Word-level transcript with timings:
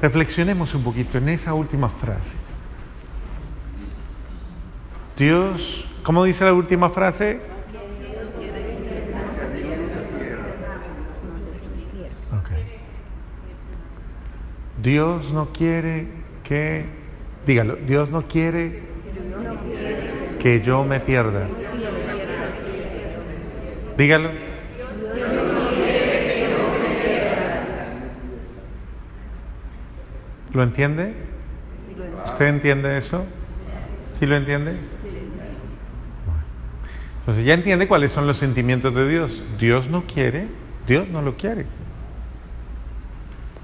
reflexionemos 0.00 0.74
un 0.74 0.82
poquito 0.82 1.18
en 1.18 1.28
esa 1.28 1.54
última 1.54 1.88
frase. 1.88 2.32
Dios, 5.16 5.86
¿cómo 6.02 6.24
dice 6.24 6.44
la 6.44 6.52
última 6.52 6.90
frase? 6.90 7.40
Dios 14.80 15.32
no 15.32 15.52
quiere 15.52 16.06
que, 16.44 16.84
dígalo, 17.46 17.76
Dios 17.76 18.10
no 18.10 18.28
quiere 18.28 18.82
que 20.38 20.62
yo 20.62 20.84
me 20.84 21.00
pierda. 21.00 21.48
Dígalo. 23.96 24.47
¿Lo 30.52 30.62
entiende? 30.62 31.14
¿Usted 32.26 32.46
entiende 32.46 32.98
eso? 32.98 33.24
¿Sí 34.18 34.26
lo 34.26 34.36
entiende? 34.36 34.76
Entonces 37.20 37.44
ya 37.44 37.54
entiende 37.54 37.86
cuáles 37.86 38.10
son 38.10 38.26
los 38.26 38.38
sentimientos 38.38 38.94
de 38.94 39.08
Dios. 39.08 39.44
Dios 39.58 39.88
no 39.88 40.04
quiere, 40.06 40.46
Dios 40.86 41.08
no 41.08 41.20
lo 41.20 41.36
quiere. 41.36 41.66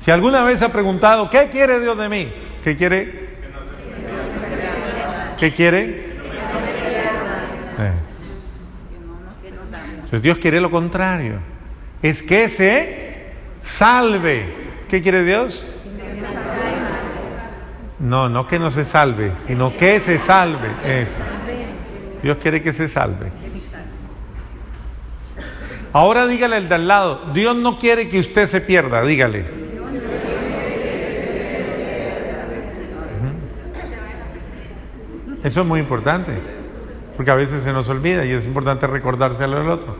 Si 0.00 0.10
alguna 0.10 0.44
vez 0.44 0.60
ha 0.60 0.70
preguntado, 0.70 1.30
¿qué 1.30 1.48
quiere 1.50 1.80
Dios 1.80 1.96
de 1.96 2.08
mí? 2.10 2.30
¿Qué 2.62 2.76
quiere? 2.76 3.24
¿Qué 5.40 5.54
quiere? 5.54 5.88
Eh. 7.78 7.92
Entonces 9.94 10.22
Dios 10.22 10.38
quiere 10.38 10.60
lo 10.60 10.70
contrario. 10.70 11.38
Es 12.02 12.22
que 12.22 12.50
se 12.50 13.32
salve. 13.62 14.84
¿Qué 14.88 15.00
quiere 15.00 15.24
Dios? 15.24 15.66
No, 18.04 18.28
no 18.28 18.46
que 18.46 18.58
no 18.58 18.70
se 18.70 18.84
salve, 18.84 19.32
sino 19.46 19.74
que 19.74 19.98
se 19.98 20.18
salve. 20.18 20.68
Eso. 20.84 21.22
Dios 22.22 22.36
quiere 22.36 22.60
que 22.60 22.74
se 22.74 22.86
salve. 22.86 23.32
Ahora 25.90 26.26
dígale 26.26 26.56
al 26.56 26.68
de 26.68 26.74
al 26.74 26.86
lado, 26.86 27.32
Dios 27.32 27.56
no 27.56 27.78
quiere 27.78 28.10
que 28.10 28.20
usted 28.20 28.46
se 28.46 28.60
pierda, 28.60 29.00
dígale. 29.00 29.46
Eso 35.42 35.60
es 35.62 35.66
muy 35.66 35.80
importante, 35.80 36.32
porque 37.16 37.30
a 37.30 37.34
veces 37.34 37.62
se 37.62 37.72
nos 37.72 37.88
olvida 37.88 38.26
y 38.26 38.32
es 38.32 38.44
importante 38.44 38.86
recordárselo 38.86 39.60
al 39.60 39.70
otro. 39.70 39.96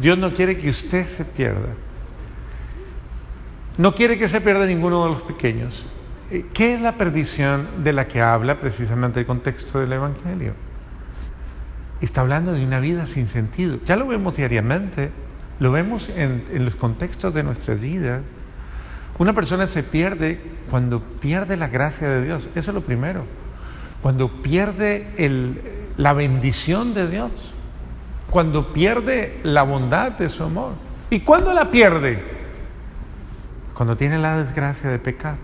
Dios 0.00 0.16
no 0.18 0.32
quiere 0.34 0.56
que 0.56 0.70
usted 0.70 1.04
se 1.06 1.24
pierda. 1.24 1.70
No 3.76 3.92
quiere 3.92 4.18
que 4.18 4.28
se 4.28 4.40
pierda 4.40 4.66
ninguno 4.66 5.02
de 5.04 5.10
los 5.10 5.22
pequeños. 5.22 5.84
¿Qué 6.42 6.74
es 6.74 6.80
la 6.80 6.96
perdición 6.96 7.84
de 7.84 7.92
la 7.92 8.08
que 8.08 8.20
habla 8.20 8.60
precisamente 8.60 9.20
el 9.20 9.26
contexto 9.26 9.78
del 9.78 9.92
Evangelio? 9.92 10.54
Está 12.00 12.22
hablando 12.22 12.52
de 12.52 12.64
una 12.64 12.80
vida 12.80 13.06
sin 13.06 13.28
sentido. 13.28 13.78
Ya 13.86 13.96
lo 13.96 14.06
vemos 14.06 14.36
diariamente, 14.36 15.10
lo 15.60 15.72
vemos 15.72 16.08
en, 16.08 16.44
en 16.52 16.64
los 16.64 16.74
contextos 16.74 17.34
de 17.34 17.42
nuestras 17.42 17.80
vidas. 17.80 18.22
Una 19.18 19.32
persona 19.32 19.66
se 19.66 19.82
pierde 19.82 20.40
cuando 20.70 21.00
pierde 21.00 21.56
la 21.56 21.68
gracia 21.68 22.08
de 22.08 22.24
Dios. 22.24 22.48
Eso 22.54 22.70
es 22.70 22.74
lo 22.74 22.82
primero 22.82 23.24
cuando 24.04 24.28
pierde 24.42 25.80
la 25.96 26.12
bendición 26.12 26.92
de 26.92 27.08
Dios, 27.08 27.30
cuando 28.28 28.74
pierde 28.74 29.40
la 29.42 29.62
bondad 29.62 30.12
de 30.12 30.28
su 30.28 30.42
amor. 30.42 30.74
¿Y 31.08 31.20
cuándo 31.20 31.54
la 31.54 31.70
pierde? 31.70 32.22
Cuando 33.72 33.96
tiene 33.96 34.18
la 34.18 34.36
desgracia 34.36 34.90
de 34.90 34.98
pecar. 34.98 35.36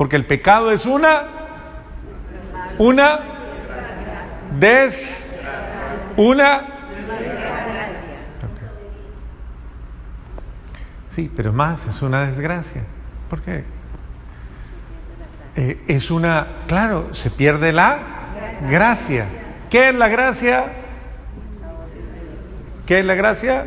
Porque 0.00 0.16
el 0.16 0.24
pecado 0.24 0.70
es 0.70 0.86
una, 0.86 1.24
una 2.78 3.20
des, 4.58 5.22
una. 6.16 6.68
Sí, 11.14 11.30
pero 11.36 11.52
más 11.52 11.84
es 11.86 12.00
una 12.00 12.28
desgracia. 12.28 12.84
¿Por 13.28 13.42
qué? 13.42 13.64
Eh, 15.56 15.82
es 15.86 16.10
una, 16.10 16.46
claro, 16.66 17.14
se 17.14 17.28
pierde 17.28 17.70
la 17.70 17.98
gracia. 18.70 19.26
¿Qué 19.68 19.90
es 19.90 19.94
la 19.94 20.08
gracia? 20.08 20.64
¿Qué 22.86 23.00
es 23.00 23.04
la 23.04 23.14
gracia? 23.16 23.66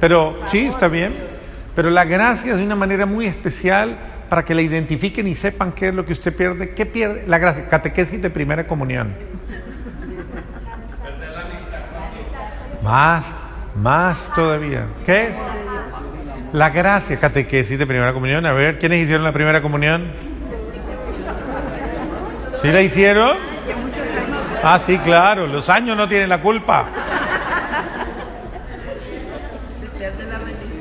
Pero 0.00 0.36
sí, 0.50 0.66
está 0.66 0.88
bien. 0.88 1.14
Pero 1.76 1.90
la 1.90 2.04
gracia 2.04 2.54
es 2.54 2.58
de 2.58 2.64
una 2.64 2.74
manera 2.74 3.06
muy 3.06 3.26
especial 3.26 4.14
para 4.28 4.44
que 4.44 4.54
la 4.54 4.62
identifiquen 4.62 5.26
y 5.26 5.34
sepan 5.34 5.72
qué 5.72 5.88
es 5.88 5.94
lo 5.94 6.04
que 6.04 6.12
usted 6.12 6.34
pierde. 6.34 6.70
¿Qué 6.74 6.86
pierde? 6.86 7.24
La 7.26 7.38
gracia. 7.38 7.68
Catequesis 7.68 8.20
de 8.20 8.30
primera 8.30 8.66
comunión. 8.66 9.14
Más, 12.82 13.24
más 13.74 14.32
todavía. 14.34 14.86
¿Qué 15.04 15.24
es? 15.24 15.30
La 16.52 16.70
gracia, 16.70 17.18
catequesis 17.18 17.78
de 17.78 17.86
primera 17.86 18.12
comunión. 18.12 18.46
A 18.46 18.52
ver, 18.52 18.78
¿quiénes 18.78 19.02
hicieron 19.02 19.24
la 19.24 19.32
primera 19.32 19.60
comunión? 19.60 20.10
¿Sí 22.62 22.68
la 22.68 22.82
hicieron? 22.82 23.36
Ah, 24.62 24.80
sí, 24.84 24.98
claro, 24.98 25.46
los 25.46 25.68
años 25.68 25.96
no 25.96 26.08
tienen 26.08 26.28
la 26.28 26.40
culpa. 26.40 26.86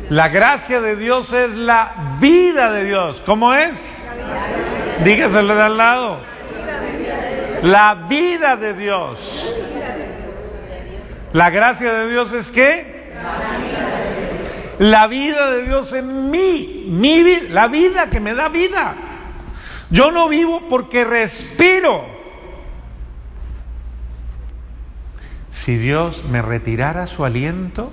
La 0.10 0.30
gracia 0.30 0.82
de 0.82 0.96
Dios 0.96 1.34
es 1.34 1.50
la 1.52 2.18
vida 2.20 2.72
de 2.72 2.86
Dios. 2.86 3.22
¿Cómo 3.26 3.54
es? 3.54 3.80
Dígaselo 5.04 5.56
de 5.56 5.62
al 5.62 5.78
lado. 5.78 6.20
La 7.64 7.96
vida 8.08 8.56
de 8.56 8.74
Dios. 8.74 9.54
La 11.34 11.50
gracia 11.50 11.94
de 11.94 12.10
Dios 12.10 12.34
es 12.34 12.52
qué? 12.52 12.96
la 14.80 15.08
vida 15.08 15.52
de 15.52 15.64
Dios 15.64 15.94
en 15.94 16.30
mí, 16.30 16.86
mi 16.90 17.24
vida, 17.24 17.48
la 17.50 17.68
vida 17.68 18.10
que 18.10 18.20
me 18.20 18.34
da 18.34 18.50
vida. 18.50 18.96
Yo 19.90 20.12
no 20.12 20.28
vivo 20.28 20.64
porque 20.70 21.06
respiro. 21.06 22.06
Si 25.52 25.78
Dios 25.78 26.24
me 26.26 26.42
retirara 26.42 27.08
su 27.08 27.24
aliento, 27.24 27.92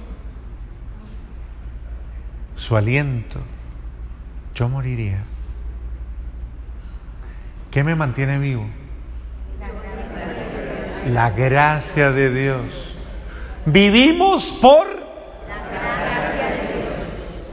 su 2.62 2.76
aliento, 2.76 3.40
yo 4.54 4.68
moriría. 4.68 5.18
¿Qué 7.70 7.82
me 7.82 7.94
mantiene 7.94 8.38
vivo? 8.38 8.66
La 11.10 11.30
gracia 11.30 12.12
de 12.12 12.32
Dios. 12.32 12.94
Vivimos 13.66 14.52
por 14.52 15.02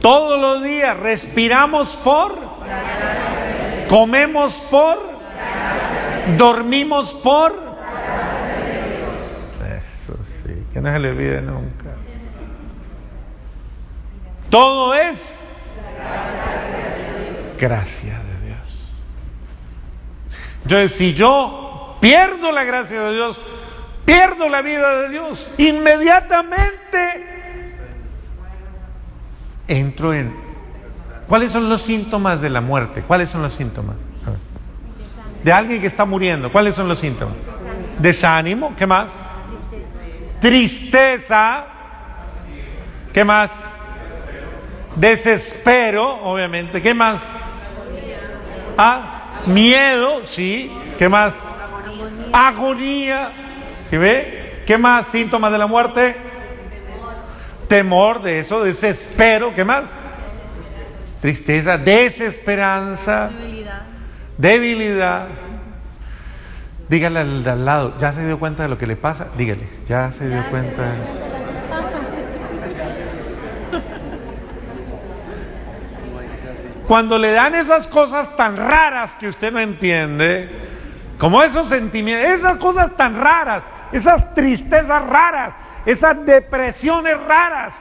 todos 0.00 0.40
los 0.40 0.64
días 0.64 0.98
respiramos 0.98 1.96
por, 1.98 2.38
comemos 3.88 4.54
por, 4.70 4.98
dormimos 6.38 7.12
por. 7.12 7.52
Eso 9.68 10.14
sí, 10.24 10.54
que 10.72 10.80
no 10.80 10.90
se 10.90 10.98
le 11.00 11.10
olvide 11.10 11.42
nunca. 11.42 11.79
Todo 14.50 14.94
es 14.94 15.40
gracia 17.58 18.18
de 18.18 18.46
Dios. 18.48 18.90
Entonces, 20.64 20.92
si 20.92 21.14
yo 21.14 21.96
pierdo 22.00 22.50
la 22.50 22.64
gracia 22.64 23.00
de 23.02 23.14
Dios, 23.14 23.40
pierdo 24.04 24.48
la 24.48 24.60
vida 24.62 25.02
de 25.02 25.08
Dios, 25.10 25.48
inmediatamente 25.56 27.26
entro 29.68 30.12
en... 30.12 30.34
¿Cuáles 31.28 31.52
son 31.52 31.68
los 31.68 31.82
síntomas 31.82 32.40
de 32.40 32.50
la 32.50 32.60
muerte? 32.60 33.02
¿Cuáles 33.02 33.30
son 33.30 33.42
los 33.42 33.52
síntomas? 33.52 33.94
De 35.44 35.52
alguien 35.52 35.80
que 35.80 35.86
está 35.86 36.04
muriendo. 36.04 36.50
¿Cuáles 36.50 36.74
son 36.74 36.88
los 36.88 36.98
síntomas? 36.98 37.36
Desánimo. 38.00 38.74
¿Qué 38.76 38.86
más? 38.86 39.12
Tristeza. 40.40 41.66
¿Qué 43.12 43.24
más? 43.24 43.50
Desespero, 44.96 46.20
obviamente. 46.24 46.82
¿Qué 46.82 46.94
más? 46.94 47.20
Ah, 48.76 49.42
miedo, 49.46 50.26
sí. 50.26 50.72
¿Qué 50.98 51.08
más? 51.08 51.34
Agonía. 52.32 53.32
¿Sí 53.88 53.96
ve? 53.96 54.62
¿Qué 54.66 54.78
más 54.78 55.06
síntomas 55.08 55.50
de 55.52 55.58
la 55.58 55.66
muerte? 55.66 56.30
temor 57.70 58.20
de 58.20 58.40
eso, 58.40 58.64
desespero, 58.64 59.54
¿qué 59.54 59.64
más? 59.64 59.84
Tristeza, 61.20 61.78
desesperanza, 61.78 63.30
debilidad. 64.36 65.28
Dígale 66.88 67.20
al 67.20 67.46
al 67.46 67.64
lado, 67.64 67.96
¿ya 67.98 68.12
se 68.12 68.26
dio 68.26 68.40
cuenta 68.40 68.64
de 68.64 68.70
lo 68.70 68.76
que 68.76 68.88
le 68.88 68.96
pasa? 68.96 69.28
Dígale, 69.38 69.68
ya 69.86 70.10
se 70.10 70.28
dio 70.28 70.50
cuenta. 70.50 71.29
Cuando 76.90 77.20
le 77.20 77.30
dan 77.30 77.54
esas 77.54 77.86
cosas 77.86 78.34
tan 78.34 78.56
raras 78.56 79.14
que 79.14 79.28
usted 79.28 79.52
no 79.52 79.60
entiende, 79.60 80.50
como 81.18 81.40
esos 81.40 81.68
sentimientos, 81.68 82.28
esas 82.28 82.56
cosas 82.56 82.96
tan 82.96 83.14
raras, 83.14 83.62
esas 83.92 84.34
tristezas 84.34 85.06
raras, 85.06 85.54
esas 85.86 86.26
depresiones 86.26 87.16
raras, 87.28 87.74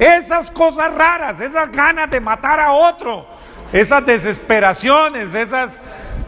esas 0.00 0.50
cosas 0.50 0.92
raras, 0.92 1.40
esas 1.40 1.70
ganas 1.70 2.10
de 2.10 2.20
matar 2.20 2.58
a 2.58 2.72
otro, 2.72 3.24
esas 3.72 4.04
desesperaciones, 4.04 5.32
esas, 5.32 5.80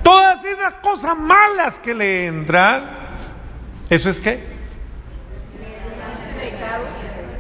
todas 0.05 0.45
esas 0.45 0.75
cosas 0.75 1.19
malas 1.19 1.77
que 1.81 1.93
le 1.93 2.29
entran, 2.29 2.89
¿eso 3.91 4.11
es 4.11 4.21
qué? 4.21 4.45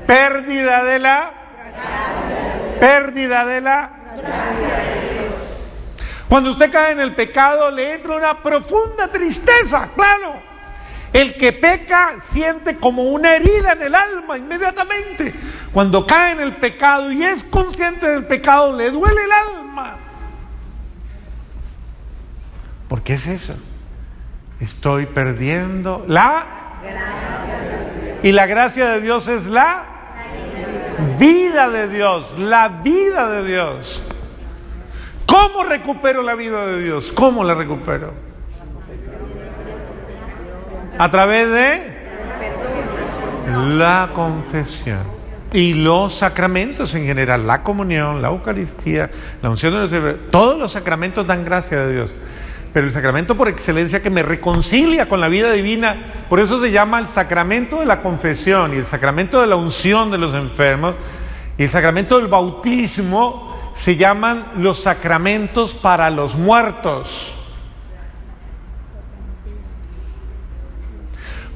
Pérdida 0.08 0.82
de 0.82 0.98
la 0.98 1.32
pérdida 2.80 3.44
de 3.44 3.60
la 3.60 3.97
cuando 6.28 6.50
usted 6.50 6.70
cae 6.70 6.92
en 6.92 7.00
el 7.00 7.14
pecado 7.14 7.70
le 7.70 7.94
entra 7.94 8.16
una 8.16 8.42
profunda 8.42 9.08
tristeza, 9.08 9.88
claro. 9.94 10.48
El 11.12 11.34
que 11.36 11.54
peca 11.54 12.20
siente 12.20 12.76
como 12.76 13.04
una 13.04 13.34
herida 13.34 13.72
en 13.72 13.82
el 13.82 13.94
alma 13.94 14.36
inmediatamente. 14.36 15.34
Cuando 15.72 16.06
cae 16.06 16.32
en 16.32 16.40
el 16.40 16.56
pecado 16.56 17.10
y 17.10 17.22
es 17.22 17.42
consciente 17.44 18.06
del 18.08 18.26
pecado, 18.26 18.76
le 18.76 18.90
duele 18.90 19.24
el 19.24 19.32
alma. 19.32 19.96
¿Por 22.88 23.02
qué 23.02 23.14
es 23.14 23.26
eso? 23.26 23.54
Estoy 24.60 25.06
perdiendo 25.06 26.04
la 26.08 26.46
y 28.22 28.32
la 28.32 28.46
gracia 28.46 28.90
de 28.90 29.00
Dios 29.00 29.28
es 29.28 29.46
la 29.46 29.97
vida 31.18 31.68
de 31.68 31.88
Dios, 31.88 32.38
la 32.38 32.68
vida 32.68 33.28
de 33.28 33.44
Dios. 33.44 34.02
¿Cómo 35.26 35.64
recupero 35.64 36.22
la 36.22 36.34
vida 36.34 36.66
de 36.66 36.82
Dios? 36.82 37.12
¿Cómo 37.12 37.44
la 37.44 37.54
recupero? 37.54 38.12
A 40.98 41.10
través 41.10 41.50
de 41.50 41.98
la 43.76 44.10
confesión 44.14 45.18
y 45.52 45.74
los 45.74 46.14
sacramentos 46.14 46.94
en 46.94 47.04
general, 47.04 47.46
la 47.46 47.62
comunión, 47.62 48.20
la 48.20 48.28
Eucaristía, 48.28 49.10
la 49.42 49.50
unción 49.50 49.72
de 49.72 49.98
los 49.98 50.30
todos 50.30 50.58
los 50.58 50.72
sacramentos 50.72 51.26
dan 51.26 51.44
gracia 51.44 51.86
de 51.86 51.92
Dios. 51.94 52.14
Pero 52.72 52.86
el 52.86 52.92
sacramento 52.92 53.36
por 53.36 53.48
excelencia 53.48 54.02
que 54.02 54.10
me 54.10 54.22
reconcilia 54.22 55.08
con 55.08 55.20
la 55.20 55.28
vida 55.28 55.50
divina, 55.52 55.96
por 56.28 56.38
eso 56.38 56.60
se 56.60 56.70
llama 56.70 56.98
el 56.98 57.08
sacramento 57.08 57.80
de 57.80 57.86
la 57.86 58.02
confesión 58.02 58.74
y 58.74 58.76
el 58.76 58.86
sacramento 58.86 59.40
de 59.40 59.46
la 59.46 59.56
unción 59.56 60.10
de 60.10 60.18
los 60.18 60.34
enfermos 60.34 60.94
y 61.56 61.64
el 61.64 61.70
sacramento 61.70 62.18
del 62.18 62.28
bautismo 62.28 63.72
se 63.74 63.96
llaman 63.96 64.52
los 64.56 64.80
sacramentos 64.80 65.74
para 65.74 66.10
los 66.10 66.36
muertos. 66.36 67.32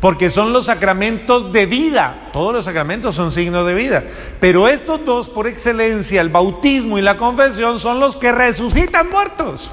Porque 0.00 0.30
son 0.30 0.52
los 0.52 0.66
sacramentos 0.66 1.52
de 1.52 1.66
vida. 1.66 2.30
Todos 2.32 2.52
los 2.52 2.64
sacramentos 2.64 3.14
son 3.14 3.30
signos 3.30 3.64
de 3.64 3.74
vida. 3.74 4.02
Pero 4.40 4.66
estos 4.66 5.04
dos, 5.04 5.28
por 5.28 5.46
excelencia, 5.46 6.20
el 6.20 6.28
bautismo 6.28 6.98
y 6.98 7.02
la 7.02 7.16
confesión, 7.16 7.78
son 7.78 8.00
los 8.00 8.16
que 8.16 8.32
resucitan 8.32 9.08
muertos. 9.08 9.70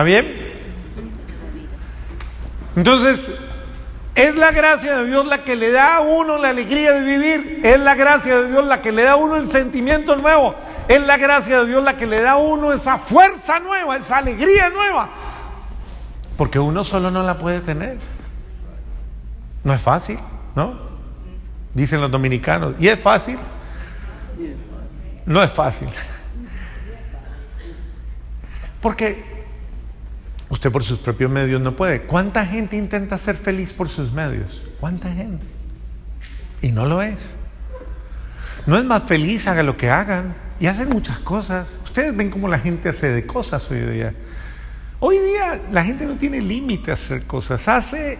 ¿Está 0.00 0.06
bien? 0.06 0.34
Entonces, 2.74 3.30
es 4.14 4.34
la 4.34 4.50
gracia 4.50 4.96
de 4.96 5.06
Dios 5.06 5.26
la 5.26 5.44
que 5.44 5.56
le 5.56 5.70
da 5.70 5.96
a 5.96 6.00
uno 6.00 6.38
la 6.38 6.48
alegría 6.48 6.92
de 6.92 7.02
vivir. 7.02 7.60
Es 7.62 7.78
la 7.78 7.94
gracia 7.94 8.40
de 8.40 8.50
Dios 8.50 8.64
la 8.64 8.80
que 8.80 8.92
le 8.92 9.02
da 9.02 9.12
a 9.12 9.16
uno 9.16 9.36
el 9.36 9.46
sentimiento 9.46 10.16
nuevo. 10.16 10.54
Es 10.88 11.06
la 11.06 11.18
gracia 11.18 11.60
de 11.60 11.66
Dios 11.66 11.84
la 11.84 11.98
que 11.98 12.06
le 12.06 12.22
da 12.22 12.32
a 12.32 12.36
uno 12.38 12.72
esa 12.72 12.96
fuerza 12.96 13.60
nueva, 13.60 13.98
esa 13.98 14.16
alegría 14.16 14.70
nueva. 14.70 15.10
Porque 16.38 16.58
uno 16.58 16.82
solo 16.82 17.10
no 17.10 17.22
la 17.22 17.36
puede 17.36 17.60
tener. 17.60 17.98
No 19.64 19.74
es 19.74 19.82
fácil, 19.82 20.18
¿no? 20.54 20.78
Dicen 21.74 22.00
los 22.00 22.10
dominicanos. 22.10 22.74
¿Y 22.78 22.88
es 22.88 22.98
fácil? 22.98 23.38
No 25.26 25.42
es 25.42 25.52
fácil. 25.52 25.90
Porque 28.80 29.39
Usted 30.50 30.72
por 30.72 30.82
sus 30.82 30.98
propios 30.98 31.30
medios 31.30 31.60
no 31.60 31.76
puede. 31.76 32.02
¿Cuánta 32.02 32.44
gente 32.44 32.76
intenta 32.76 33.16
ser 33.18 33.36
feliz 33.36 33.72
por 33.72 33.88
sus 33.88 34.12
medios? 34.12 34.60
¿Cuánta 34.80 35.08
gente? 35.08 35.46
Y 36.60 36.72
no 36.72 36.86
lo 36.86 37.00
es. 37.00 37.18
No 38.66 38.76
es 38.76 38.84
más 38.84 39.04
feliz, 39.04 39.46
haga 39.46 39.62
lo 39.62 39.76
que 39.76 39.88
hagan. 39.88 40.34
Y 40.58 40.66
hacen 40.66 40.88
muchas 40.88 41.20
cosas. 41.20 41.68
Ustedes 41.84 42.14
ven 42.16 42.30
cómo 42.30 42.48
la 42.48 42.58
gente 42.58 42.88
hace 42.88 43.08
de 43.12 43.24
cosas 43.24 43.70
hoy 43.70 43.78
día. 43.80 44.12
Hoy 44.98 45.18
día 45.18 45.62
la 45.70 45.84
gente 45.84 46.04
no 46.04 46.16
tiene 46.16 46.42
límite 46.42 46.90
a 46.90 46.94
hacer 46.94 47.26
cosas. 47.26 47.68
Hace 47.68 48.18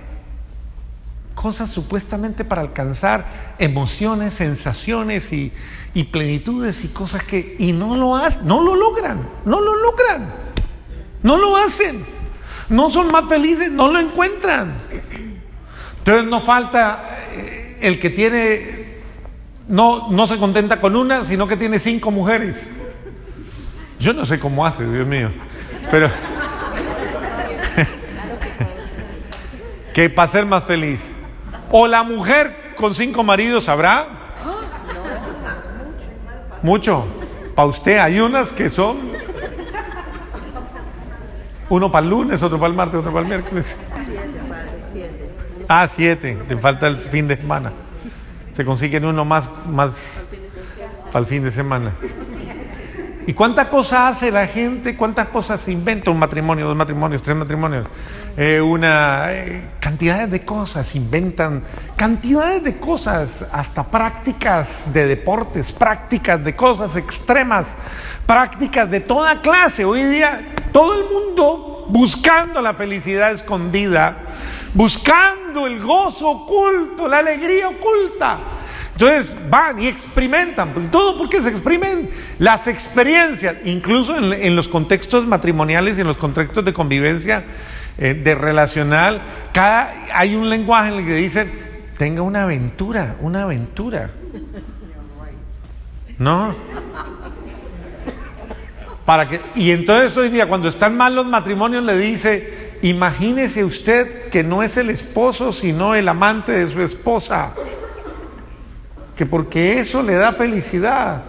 cosas 1.34 1.68
supuestamente 1.68 2.44
para 2.44 2.62
alcanzar 2.62 3.56
emociones, 3.58 4.34
sensaciones 4.34 5.32
y, 5.32 5.52
y 5.94 6.04
plenitudes 6.04 6.84
y 6.84 6.88
cosas 6.88 7.24
que... 7.24 7.56
Y 7.58 7.72
no 7.72 7.96
lo 7.96 8.14
hacen, 8.14 8.46
no 8.46 8.62
lo 8.62 8.76
logran, 8.76 9.28
no 9.44 9.60
lo 9.60 9.74
logran. 9.74 10.32
No 11.22 11.36
lo 11.36 11.56
hacen 11.56 12.19
no 12.70 12.88
son 12.88 13.12
más 13.12 13.28
felices, 13.28 13.70
no 13.70 13.88
lo 13.88 13.98
encuentran. 13.98 14.72
Entonces 15.98 16.24
no 16.24 16.40
falta 16.40 17.18
eh, 17.32 17.76
el 17.82 17.98
que 17.98 18.10
tiene, 18.10 19.00
no, 19.68 20.10
no 20.10 20.26
se 20.26 20.38
contenta 20.38 20.80
con 20.80 20.96
una, 20.96 21.24
sino 21.24 21.46
que 21.46 21.56
tiene 21.56 21.78
cinco 21.78 22.10
mujeres. 22.10 22.68
Yo 23.98 24.14
no 24.14 24.24
sé 24.24 24.38
cómo 24.38 24.64
hace, 24.64 24.90
Dios 24.90 25.06
mío, 25.06 25.30
pero 25.90 26.08
que 29.92 30.08
para 30.08 30.28
ser 30.28 30.46
más 30.46 30.64
feliz. 30.64 31.00
O 31.72 31.86
la 31.86 32.02
mujer 32.02 32.72
con 32.76 32.94
cinco 32.94 33.22
maridos 33.22 33.68
habrá. 33.68 34.06
Mucho. 36.62 37.06
Para 37.54 37.68
usted 37.68 37.98
hay 37.98 38.20
unas 38.20 38.52
que 38.52 38.70
son 38.70 39.10
uno 41.70 41.90
para 41.90 42.04
el 42.04 42.10
lunes, 42.10 42.42
otro 42.42 42.58
para 42.58 42.70
el 42.70 42.76
martes, 42.76 42.98
otro 42.98 43.12
para 43.12 43.22
el 43.22 43.28
miércoles. 43.28 43.76
Ah, 45.68 45.86
siete. 45.86 46.36
Le 46.48 46.56
falta 46.58 46.86
el 46.88 46.98
fin 46.98 47.28
de 47.28 47.36
semana. 47.36 47.72
Se 48.52 48.64
consiguen 48.64 49.04
uno 49.04 49.24
más, 49.24 49.48
más 49.66 50.22
para 51.06 51.20
el 51.20 51.26
fin 51.26 51.44
de 51.44 51.52
semana. 51.52 51.92
¿Y 53.30 53.32
cuántas 53.32 53.68
cosas 53.68 54.16
hace 54.16 54.32
la 54.32 54.48
gente? 54.48 54.96
¿Cuántas 54.96 55.28
cosas 55.28 55.68
inventa 55.68 56.10
un 56.10 56.18
matrimonio, 56.18 56.66
dos 56.66 56.76
matrimonios, 56.76 57.22
tres 57.22 57.36
matrimonios? 57.36 57.86
Eh, 58.36 58.60
una 58.60 59.26
eh, 59.28 59.68
cantidades 59.78 60.32
de 60.32 60.44
cosas, 60.44 60.96
inventan 60.96 61.62
cantidades 61.94 62.64
de 62.64 62.78
cosas, 62.78 63.44
hasta 63.52 63.84
prácticas 63.84 64.92
de 64.92 65.06
deportes, 65.06 65.70
prácticas 65.70 66.42
de 66.42 66.56
cosas 66.56 66.96
extremas, 66.96 67.68
prácticas 68.26 68.90
de 68.90 68.98
toda 68.98 69.40
clase. 69.40 69.84
Hoy 69.84 70.02
día 70.02 70.52
todo 70.72 70.96
el 70.98 71.04
mundo 71.04 71.86
buscando 71.88 72.60
la 72.60 72.74
felicidad 72.74 73.30
escondida, 73.30 74.16
buscando 74.74 75.68
el 75.68 75.80
gozo 75.80 76.28
oculto, 76.30 77.06
la 77.06 77.18
alegría 77.18 77.68
oculta. 77.68 78.40
Entonces 79.00 79.34
van 79.48 79.80
y 79.80 79.86
experimentan, 79.86 80.90
todo 80.90 81.16
porque 81.16 81.40
se 81.40 81.48
exprimen 81.48 82.10
las 82.38 82.66
experiencias, 82.66 83.56
incluso 83.64 84.14
en, 84.14 84.54
los 84.54 84.68
contextos 84.68 85.26
matrimoniales 85.26 85.96
y 85.96 86.02
en 86.02 86.06
los 86.06 86.18
contextos 86.18 86.66
de 86.66 86.74
convivencia, 86.74 87.44
eh, 87.96 88.12
de 88.12 88.34
relacional, 88.34 89.22
cada, 89.54 89.94
hay 90.12 90.34
un 90.34 90.50
lenguaje 90.50 90.92
en 90.92 90.98
el 90.98 91.06
que 91.06 91.14
dicen, 91.14 91.50
tenga 91.96 92.20
una 92.20 92.42
aventura, 92.42 93.16
una 93.22 93.44
aventura. 93.44 94.10
¿No? 96.18 96.54
Para 99.06 99.26
que, 99.26 99.40
y 99.54 99.70
entonces 99.70 100.14
hoy 100.18 100.28
día, 100.28 100.46
cuando 100.46 100.68
están 100.68 100.94
mal 100.94 101.14
los 101.14 101.24
matrimonios, 101.24 101.82
le 101.84 101.96
dice, 101.96 102.72
imagínese 102.82 103.64
usted 103.64 104.28
que 104.28 104.44
no 104.44 104.62
es 104.62 104.76
el 104.76 104.90
esposo, 104.90 105.54
sino 105.54 105.94
el 105.94 106.06
amante 106.06 106.52
de 106.52 106.66
su 106.66 106.82
esposa 106.82 107.54
que 109.20 109.26
porque 109.26 109.80
eso 109.80 110.02
le 110.02 110.14
da 110.14 110.32
felicidad. 110.32 111.20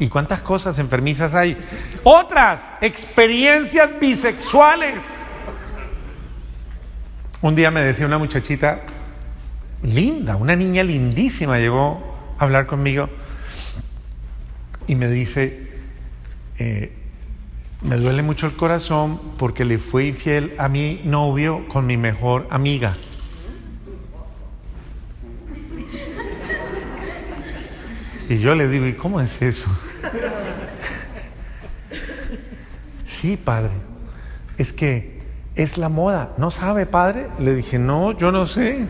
¿Y 0.00 0.08
cuántas 0.08 0.42
cosas 0.42 0.76
enfermizas 0.80 1.32
hay? 1.32 1.56
Otras, 2.02 2.72
experiencias 2.80 3.88
bisexuales. 4.00 5.04
Un 7.40 7.54
día 7.54 7.70
me 7.70 7.82
decía 7.82 8.04
una 8.04 8.18
muchachita 8.18 8.80
linda, 9.84 10.34
una 10.34 10.56
niña 10.56 10.82
lindísima, 10.82 11.60
llegó 11.60 12.34
a 12.36 12.42
hablar 12.42 12.66
conmigo 12.66 13.08
y 14.88 14.96
me 14.96 15.08
dice, 15.08 15.68
eh, 16.58 16.92
me 17.80 17.94
duele 17.94 18.24
mucho 18.24 18.48
el 18.48 18.56
corazón 18.56 19.20
porque 19.38 19.64
le 19.64 19.78
fui 19.78 20.08
infiel 20.08 20.56
a 20.58 20.66
mi 20.66 21.00
novio 21.04 21.68
con 21.68 21.86
mi 21.86 21.96
mejor 21.96 22.48
amiga. 22.50 22.96
Y 28.28 28.38
yo 28.38 28.54
le 28.54 28.68
digo, 28.68 28.86
¿y 28.86 28.92
cómo 28.92 29.20
es 29.20 29.40
eso? 29.40 29.66
Sí, 33.06 33.36
padre, 33.36 33.72
es 34.58 34.72
que 34.72 35.22
es 35.54 35.78
la 35.78 35.88
moda. 35.88 36.34
¿No 36.36 36.50
sabe, 36.50 36.86
padre? 36.86 37.28
Le 37.38 37.54
dije, 37.54 37.78
no, 37.78 38.16
yo 38.16 38.30
no 38.30 38.46
sé. 38.46 38.86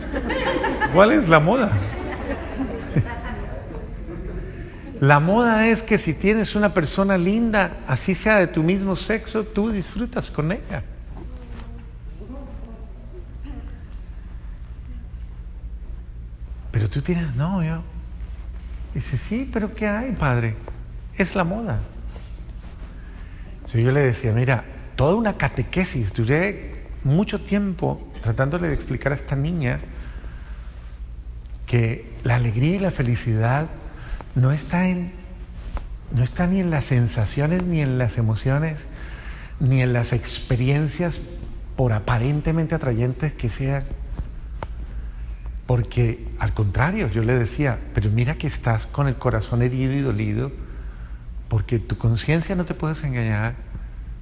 ¿Cuál 0.93 1.13
es 1.13 1.29
la 1.29 1.39
moda? 1.39 1.71
La 4.99 5.21
moda 5.21 5.67
es 5.67 5.81
que 5.81 5.97
si 5.97 6.13
tienes 6.13 6.55
una 6.55 6.73
persona 6.73 7.17
linda, 7.17 7.77
así 7.87 8.15
sea 8.15 8.35
de 8.35 8.47
tu 8.47 8.63
mismo 8.63 8.97
sexo, 8.97 9.45
tú 9.45 9.71
disfrutas 9.71 10.29
con 10.29 10.51
ella. 10.51 10.83
Pero 16.71 16.89
tú 16.89 17.01
tienes 17.01 17.33
novio. 17.35 17.81
Dice, 18.93 19.17
sí, 19.17 19.49
pero 19.51 19.73
¿qué 19.75 19.87
hay, 19.87 20.11
padre? 20.11 20.55
Es 21.15 21.35
la 21.35 21.43
moda. 21.43 21.79
yo 23.73 23.91
le 23.91 24.01
decía, 24.01 24.31
mira, 24.31 24.65
toda 24.95 25.15
una 25.15 25.37
catequesis, 25.37 26.13
duré 26.13 26.87
mucho 27.03 27.41
tiempo 27.41 28.11
tratándole 28.21 28.67
de 28.67 28.73
explicar 28.73 29.11
a 29.11 29.15
esta 29.15 29.35
niña 29.35 29.79
que 31.65 32.11
la 32.23 32.35
alegría 32.35 32.75
y 32.75 32.79
la 32.79 32.91
felicidad 32.91 33.67
no 34.35 34.51
está 34.51 34.87
en 34.89 35.13
no 36.11 36.23
está 36.23 36.47
ni 36.47 36.59
en 36.59 36.71
las 36.71 36.85
sensaciones 36.85 37.63
ni 37.63 37.81
en 37.81 37.99
las 37.99 38.17
emociones 38.17 38.85
ni 39.59 39.81
en 39.81 39.93
las 39.93 40.11
experiencias 40.11 41.21
por 41.75 41.93
aparentemente 41.93 42.75
atrayentes 42.75 43.33
que 43.33 43.49
sean 43.49 43.83
porque 45.69 46.25
al 46.39 46.55
contrario, 46.55 47.09
yo 47.09 47.21
le 47.21 47.37
decía, 47.37 47.77
pero 47.93 48.09
mira 48.09 48.39
que 48.39 48.47
estás 48.47 48.87
con 48.87 49.07
el 49.07 49.17
corazón 49.17 49.61
herido 49.61 49.93
y 49.93 50.01
dolido, 50.01 50.51
porque 51.47 51.77
tu 51.77 51.95
conciencia 51.95 52.55
no 52.55 52.65
te 52.65 52.73
puedes 52.73 53.03
engañar, 53.03 53.53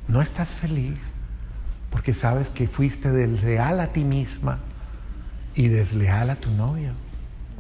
no 0.09 0.21
estás 0.21 0.49
feliz, 0.49 0.97
porque 1.89 2.13
sabes 2.13 2.49
que 2.49 2.67
fuiste 2.67 3.11
desleal 3.13 3.79
a 3.79 3.93
ti 3.93 4.03
misma 4.03 4.59
y 5.55 5.69
desleal 5.69 6.31
a 6.31 6.35
tu 6.35 6.51
novio, 6.51 6.91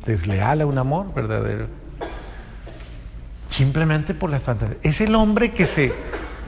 desleal 0.05 0.59
a 0.59 0.65
un 0.65 0.79
amor 0.79 1.13
verdadero. 1.13 1.69
Simplemente 3.47 4.13
por 4.13 4.29
la 4.29 4.41
fantasía. 4.41 4.75
Es 4.83 4.99
el 4.99 5.15
hombre 5.15 5.51
que 5.51 5.65
se... 5.65 5.93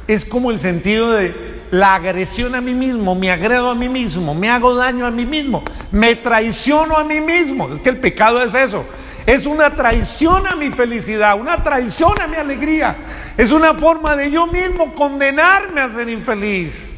Es 0.10 0.26
como 0.26 0.52
el 0.52 0.60
sentido 0.60 1.14
de 1.14 1.59
la 1.72 1.96
agresión 1.96 2.56
a 2.56 2.62
mí 2.62 2.74
mismo, 2.74 3.16
me 3.16 3.32
agredo 3.32 3.70
a 3.70 3.76
mí 3.76 3.90
mismo, 3.90 4.34
me 4.34 4.50
hago 4.50 4.76
daño 4.76 5.06
a 5.06 5.12
mí 5.12 5.26
mismo, 5.26 5.64
me 5.92 6.16
traiciono 6.16 6.98
a 6.98 7.04
mí 7.04 7.22
mismo. 7.22 7.72
Es 7.74 7.80
que 7.80 7.90
el 7.90 8.00
pecado 8.00 8.42
es 8.44 8.54
eso. 8.54 8.86
Es 9.26 9.46
una 9.46 9.76
traición 9.76 10.48
a 10.48 10.56
mi 10.56 10.72
felicidad, 10.72 11.40
una 11.40 11.62
traición 11.62 12.20
a 12.20 12.28
mi 12.28 12.38
alegría. 12.38 12.98
Es 13.38 13.52
una 13.52 13.74
forma 13.76 14.16
de 14.16 14.32
yo 14.32 14.48
mismo 14.48 14.94
condenarme 14.96 15.82
a 15.82 15.90
ser 15.90 16.10
infeliz. 16.10 16.90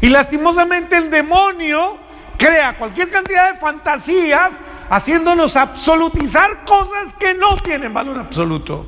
Y 0.00 0.08
lastimosamente 0.08 0.96
el 0.96 1.10
demonio 1.10 1.98
crea 2.36 2.76
cualquier 2.76 3.10
cantidad 3.10 3.52
de 3.52 3.60
fantasías 3.60 4.52
haciéndonos 4.90 5.56
absolutizar 5.56 6.64
cosas 6.64 7.14
que 7.18 7.34
no 7.34 7.56
tienen 7.56 7.94
valor 7.94 8.18
absoluto. 8.18 8.86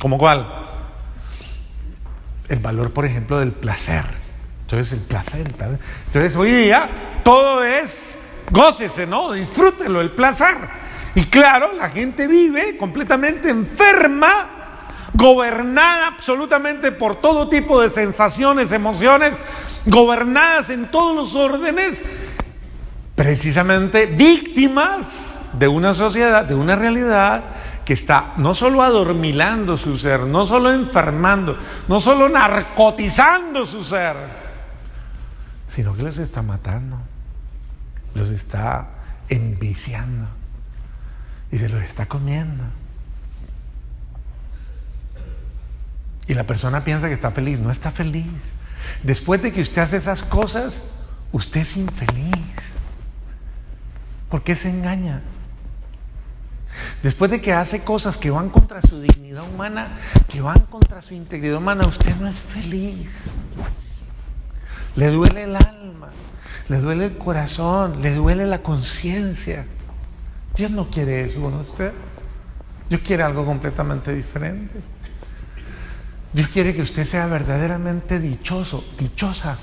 ¿Como 0.00 0.16
cuál? 0.16 0.67
El 2.48 2.58
valor, 2.58 2.92
por 2.92 3.04
ejemplo, 3.04 3.38
del 3.38 3.52
placer. 3.52 4.04
Entonces, 4.62 4.92
el 4.92 5.00
placer, 5.00 5.46
el 5.46 5.54
placer. 5.54 5.78
Entonces, 6.06 6.36
hoy 6.36 6.52
día 6.52 6.90
todo 7.24 7.64
es 7.64 8.16
gócese, 8.50 9.06
¿no? 9.06 9.32
Disfrútelo, 9.32 10.00
el 10.00 10.12
placer. 10.12 10.56
Y 11.14 11.24
claro, 11.24 11.72
la 11.72 11.90
gente 11.90 12.26
vive 12.26 12.76
completamente 12.76 13.48
enferma, 13.48 14.48
gobernada 15.14 16.08
absolutamente 16.08 16.92
por 16.92 17.20
todo 17.20 17.48
tipo 17.48 17.80
de 17.80 17.90
sensaciones, 17.90 18.72
emociones, 18.72 19.32
gobernadas 19.86 20.70
en 20.70 20.90
todos 20.90 21.16
los 21.16 21.34
órdenes, 21.34 22.04
precisamente 23.14 24.06
víctimas 24.06 25.26
de 25.58 25.66
una 25.66 25.94
sociedad, 25.94 26.44
de 26.44 26.54
una 26.54 26.76
realidad 26.76 27.44
que 27.88 27.94
está 27.94 28.34
no 28.36 28.54
solo 28.54 28.82
adormilando 28.82 29.78
su 29.78 29.98
ser, 29.98 30.26
no 30.26 30.44
solo 30.46 30.74
enfermando, 30.74 31.56
no 31.88 32.02
solo 32.02 32.28
narcotizando 32.28 33.64
su 33.64 33.82
ser, 33.82 34.14
sino 35.68 35.96
que 35.96 36.02
los 36.02 36.18
está 36.18 36.42
matando, 36.42 36.98
los 38.14 38.28
está 38.28 38.90
enviciando 39.30 40.28
y 41.50 41.56
se 41.56 41.70
los 41.70 41.82
está 41.82 42.04
comiendo. 42.04 42.62
Y 46.26 46.34
la 46.34 46.44
persona 46.44 46.84
piensa 46.84 47.08
que 47.08 47.14
está 47.14 47.30
feliz, 47.30 47.58
no 47.58 47.70
está 47.70 47.90
feliz. 47.90 48.26
Después 49.02 49.40
de 49.40 49.50
que 49.50 49.62
usted 49.62 49.80
hace 49.80 49.96
esas 49.96 50.22
cosas, 50.22 50.82
usted 51.32 51.62
es 51.62 51.74
infeliz. 51.78 52.54
¿Por 54.28 54.42
qué 54.42 54.54
se 54.54 54.68
engaña? 54.68 55.22
Después 57.02 57.30
de 57.30 57.40
que 57.40 57.52
hace 57.52 57.82
cosas 57.84 58.16
que 58.16 58.30
van 58.30 58.50
contra 58.50 58.82
su 58.82 59.00
dignidad 59.00 59.44
humana, 59.48 59.98
que 60.28 60.40
van 60.40 60.60
contra 60.62 61.00
su 61.00 61.14
integridad 61.14 61.58
humana, 61.58 61.86
usted 61.86 62.14
no 62.16 62.26
es 62.26 62.36
feliz. 62.36 63.08
Le 64.96 65.08
duele 65.10 65.44
el 65.44 65.54
alma, 65.54 66.08
le 66.68 66.78
duele 66.78 67.06
el 67.06 67.18
corazón, 67.18 68.02
le 68.02 68.14
duele 68.14 68.46
la 68.46 68.58
conciencia. 68.62 69.66
Dios 70.56 70.72
no 70.72 70.90
quiere 70.90 71.26
eso 71.26 71.40
con 71.40 71.54
usted. 71.54 71.92
Dios 72.88 73.00
quiere 73.02 73.22
algo 73.22 73.44
completamente 73.44 74.12
diferente. 74.12 74.80
Dios 76.32 76.48
quiere 76.48 76.74
que 76.74 76.82
usted 76.82 77.04
sea 77.04 77.26
verdaderamente 77.26 78.18
dichoso, 78.18 78.84
dichosa 78.98 79.58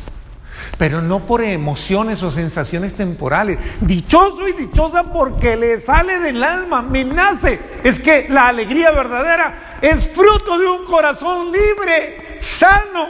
pero 0.78 1.02
no 1.02 1.26
por 1.26 1.42
emociones 1.44 2.22
o 2.24 2.32
sensaciones 2.32 2.94
temporales. 2.96 3.58
Dichoso 3.82 4.48
y 4.48 4.54
dichosa 4.54 5.04
porque 5.04 5.56
le 5.56 5.80
sale 5.80 6.20
del 6.20 6.44
alma, 6.44 6.82
me 6.82 7.04
nace. 7.04 7.60
Es 7.84 8.00
que 8.00 8.28
la 8.30 8.48
alegría 8.48 8.92
verdadera 8.92 9.80
es 9.82 10.10
fruto 10.10 10.58
de 10.58 10.68
un 10.68 10.84
corazón 10.86 11.52
libre, 11.52 12.40
sano, 12.42 13.10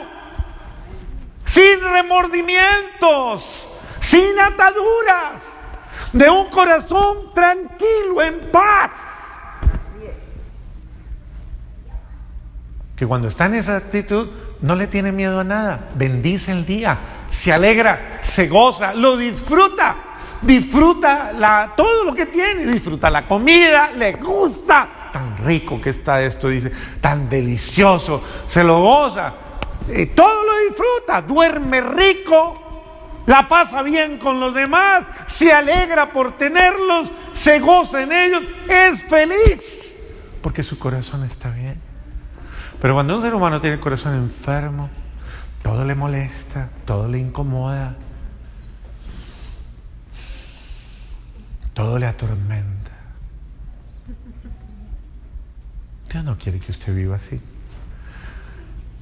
sin 1.44 1.80
remordimientos, 1.80 3.68
sin 4.00 4.38
ataduras, 4.38 5.42
de 6.12 6.30
un 6.30 6.48
corazón 6.50 7.34
tranquilo, 7.34 8.22
en 8.22 8.50
paz. 8.50 8.92
Que 12.94 13.06
cuando 13.06 13.28
está 13.28 13.44
en 13.46 13.54
esa 13.56 13.76
actitud 13.76 14.28
no 14.60 14.74
le 14.74 14.86
tiene 14.86 15.12
miedo 15.12 15.40
a 15.40 15.44
nada, 15.44 15.90
bendice 15.94 16.52
el 16.52 16.64
día, 16.64 16.98
se 17.30 17.52
alegra, 17.52 18.20
se 18.22 18.48
goza, 18.48 18.94
lo 18.94 19.16
disfruta, 19.16 19.96
disfruta 20.42 21.74
todo 21.76 22.04
lo 22.04 22.14
que 22.14 22.26
tiene, 22.26 22.64
disfruta 22.66 23.10
la 23.10 23.26
comida, 23.26 23.90
le 23.92 24.12
gusta, 24.12 25.10
tan 25.12 25.36
rico 25.38 25.80
que 25.80 25.90
está 25.90 26.22
esto, 26.22 26.48
dice, 26.48 26.72
tan 27.00 27.28
delicioso, 27.28 28.22
se 28.46 28.64
lo 28.64 28.80
goza, 28.80 29.34
todo 30.14 30.44
lo 30.44 30.68
disfruta, 30.68 31.22
duerme 31.22 31.80
rico, 31.82 33.22
la 33.26 33.48
pasa 33.48 33.82
bien 33.82 34.18
con 34.18 34.40
los 34.40 34.54
demás, 34.54 35.04
se 35.26 35.52
alegra 35.52 36.12
por 36.12 36.38
tenerlos, 36.38 37.12
se 37.32 37.58
goza 37.58 38.02
en 38.02 38.12
ellos, 38.12 38.42
es 38.68 39.04
feliz, 39.04 39.94
porque 40.40 40.62
su 40.62 40.78
corazón 40.78 41.24
está 41.24 41.50
bien. 41.50 41.85
Pero 42.80 42.94
cuando 42.94 43.16
un 43.16 43.22
ser 43.22 43.34
humano 43.34 43.60
tiene 43.60 43.74
el 43.74 43.80
corazón 43.80 44.14
enfermo, 44.14 44.90
todo 45.62 45.84
le 45.84 45.94
molesta, 45.94 46.68
todo 46.84 47.08
le 47.08 47.18
incomoda, 47.18 47.96
todo 51.74 51.98
le 51.98 52.06
atormenta. 52.06 52.92
Dios 56.10 56.24
no 56.24 56.38
quiere 56.38 56.60
que 56.60 56.70
usted 56.70 56.94
viva 56.94 57.16
así. 57.16 57.40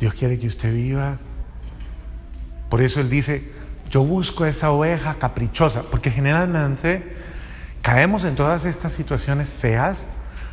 Dios 0.00 0.14
quiere 0.14 0.38
que 0.38 0.47
usted 0.47 0.73
viva. 0.73 1.19
Por 2.71 2.81
eso 2.83 3.00
Él 3.00 3.11
dice, 3.11 3.52
yo 3.90 4.04
busco 4.04 4.45
esa 4.47 4.71
oveja 4.71 5.14
caprichosa, 5.14 5.83
porque 5.83 6.11
generalmente 6.11 7.16
caemos 7.83 8.25
en 8.25 8.35
todas 8.35 8.64
estas 8.64 8.93
situaciones 8.93 9.49
feas 9.49 9.99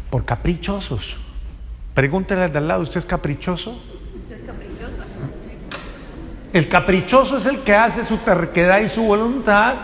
por 0.09 0.25
caprichosos. 0.25 1.17
Pregúntele 1.93 2.43
al 2.43 2.51
de 2.51 2.57
al 2.57 2.67
lado, 2.67 2.83
¿usted 2.83 2.97
es 2.97 3.05
caprichoso? 3.05 3.81
El 6.53 6.67
caprichoso 6.67 7.37
es 7.37 7.45
el 7.45 7.61
que 7.61 7.73
hace 7.73 8.03
su 8.03 8.17
terquedad 8.17 8.81
y 8.81 8.89
su 8.89 9.03
voluntad 9.03 9.75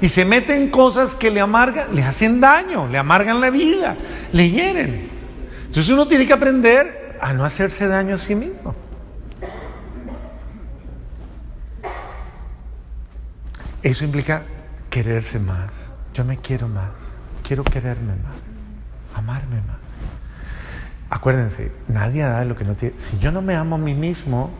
y 0.00 0.08
se 0.08 0.24
mete 0.24 0.56
en 0.56 0.70
cosas 0.70 1.14
que 1.14 1.30
le 1.30 1.40
amargan, 1.40 1.94
le 1.94 2.02
hacen 2.02 2.40
daño, 2.40 2.88
le 2.88 2.98
amargan 2.98 3.40
la 3.40 3.50
vida, 3.50 3.96
le 4.32 4.50
hieren. 4.50 5.10
Entonces 5.66 5.90
uno 5.90 6.08
tiene 6.08 6.26
que 6.26 6.32
aprender 6.32 7.18
a 7.20 7.32
no 7.32 7.44
hacerse 7.44 7.86
daño 7.86 8.14
a 8.14 8.18
sí 8.18 8.34
mismo. 8.34 8.74
Eso 13.82 14.04
implica 14.04 14.44
quererse 14.88 15.38
más. 15.38 15.70
Yo 16.14 16.24
me 16.24 16.38
quiero 16.38 16.68
más, 16.68 16.90
quiero 17.42 17.64
quererme 17.64 18.12
más, 18.12 18.36
amarme 19.14 19.56
más. 19.56 19.76
Acuérdense, 21.10 21.70
nadie 21.88 22.22
da 22.22 22.44
lo 22.44 22.56
que 22.56 22.64
no 22.64 22.74
tiene. 22.74 22.94
Si 23.10 23.18
yo 23.18 23.30
no 23.30 23.42
me 23.42 23.54
amo 23.54 23.76
a 23.76 23.78
mí 23.78 23.94
mismo, 23.94 24.50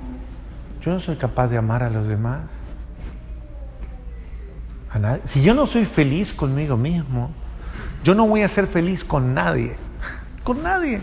yo 0.83 0.93
no 0.93 1.01
soy 1.01 1.17
capaz 1.17 1.49
de 1.49 1.57
amar 1.57 1.83
a 1.83 1.91
los 1.91 2.07
demás. 2.07 2.43
Si 5.25 5.43
yo 5.43 5.55
no 5.55 5.67
soy 5.67 5.87
feliz 5.87 6.33
conmigo 6.33 6.77
mismo, 6.77 7.31
yo 8.05 8.15
no 8.15 8.29
voy 8.29 8.43
a 8.43 8.49
ser 8.49 8.67
feliz 8.67 9.05
con 9.05 9.35
nadie. 9.35 9.75
Con 10.45 10.63
nadie. 10.63 11.01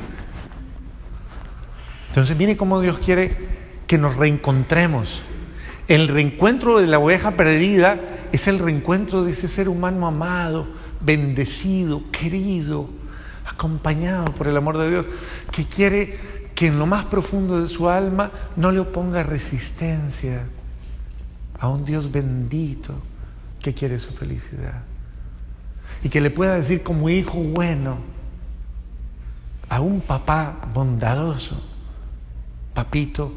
Entonces, 2.10 2.38
mire 2.38 2.56
cómo 2.56 2.80
Dios 2.80 3.00
quiere 3.00 3.50
que 3.88 3.98
nos 3.98 4.16
reencontremos. 4.16 5.22
El 5.88 6.08
reencuentro 6.08 6.80
de 6.80 6.88
la 6.88 7.00
oveja 7.00 7.32
perdida 7.32 8.00
es 8.32 8.48
el 8.48 8.60
reencuentro 8.60 9.24
de 9.24 9.32
ese 9.32 9.48
ser 9.48 9.68
humano 9.68 10.08
amado, 10.08 10.68
bendecido, 11.02 12.04
querido, 12.12 12.90
acompañado 13.46 14.26
por 14.34 14.48
el 14.48 14.58
amor 14.58 14.78
de 14.78 14.90
Dios, 14.90 15.06
que 15.52 15.66
quiere 15.66 16.52
que 16.56 16.68
en 16.68 16.78
lo 16.78 16.86
más 16.86 17.06
profundo 17.06 17.62
de 17.62 17.70
su 17.70 17.90
alma 17.90 18.32
no 18.56 18.72
le 18.72 18.80
oponga 18.80 19.24
resistencia 19.24 20.44
a 21.60 21.68
un 21.70 21.86
Dios 21.86 22.12
bendito 22.12 22.94
que 23.62 23.74
quiere 23.74 24.00
su 24.00 24.12
felicidad. 24.14 24.84
Y 26.04 26.10
que 26.10 26.22
le 26.22 26.32
pueda 26.32 26.56
decir 26.56 26.84
como 26.84 27.10
hijo 27.10 27.38
bueno 27.40 27.98
a 29.70 29.80
un 29.80 30.02
papá 30.02 30.70
bondadoso, 30.74 31.62
papito, 32.74 33.34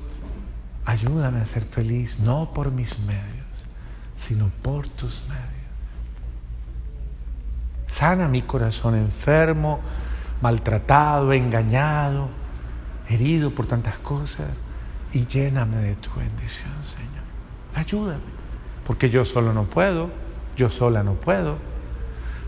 ayúdame 0.85 1.41
a 1.41 1.47
ser 1.47 1.65
feliz, 1.65 2.19
no 2.19 2.53
por 2.53 2.73
mis 2.73 2.99
medios, 3.01 3.47
sino 4.17 4.51
por 4.63 4.89
tus 4.89 5.23
medios. 5.29 5.54
Sana 7.95 8.27
mi 8.27 8.43
corazón 8.43 8.97
enfermo, 8.97 9.79
maltratado, 10.43 11.33
engañado, 11.33 12.29
herido 13.09 13.55
por 13.55 13.67
tantas 13.67 13.99
cosas 13.99 14.49
y 15.13 15.29
lléname 15.29 15.77
de 15.77 15.95
tu 15.95 16.11
bendición, 16.19 16.73
Señor. 16.83 17.23
Ayúdame, 17.73 18.19
porque 18.85 19.11
yo 19.11 19.25
solo 19.25 19.53
no 19.53 19.67
puedo, 19.67 20.11
yo 20.57 20.73
sola 20.73 21.05
no 21.05 21.15
puedo. 21.15 21.57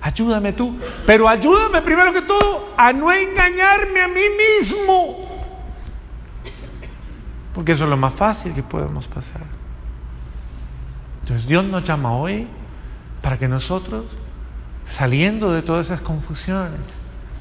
Ayúdame 0.00 0.52
tú, 0.52 0.80
pero 1.06 1.28
ayúdame 1.28 1.80
primero 1.80 2.12
que 2.12 2.22
todo 2.22 2.74
a 2.76 2.92
no 2.92 3.12
engañarme 3.12 4.00
a 4.00 4.08
mí 4.08 4.22
mismo, 4.36 5.28
porque 7.54 7.70
eso 7.70 7.84
es 7.84 7.90
lo 7.90 7.96
más 7.96 8.14
fácil 8.14 8.52
que 8.52 8.64
podemos 8.64 9.06
pasar. 9.06 9.46
Entonces 11.22 11.46
Dios 11.46 11.62
nos 11.62 11.84
llama 11.84 12.16
hoy 12.16 12.48
para 13.22 13.38
que 13.38 13.46
nosotros 13.46 14.06
saliendo 14.86 15.52
de 15.52 15.62
todas 15.62 15.86
esas 15.86 16.00
confusiones 16.00 16.80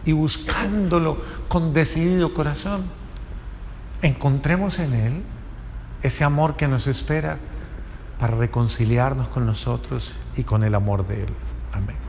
y 0.06 0.12
buscándolo 0.12 1.22
con 1.48 1.74
decidido 1.74 2.34
corazón, 2.34 2.86
encontremos 4.02 4.80
en 4.80 4.94
Él 4.94 5.24
ese 6.04 6.24
amor 6.24 6.56
que 6.56 6.68
nos 6.68 6.88
espera 6.88 7.38
para 8.20 8.36
reconciliarnos 8.36 9.28
con 9.28 9.46
nosotros 9.46 10.14
y 10.36 10.44
con 10.44 10.64
el 10.64 10.76
amor 10.76 11.08
de 11.08 11.24
Él. 11.24 11.34
Amén. 11.74 12.05